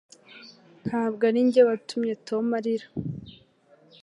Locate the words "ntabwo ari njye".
0.85-1.61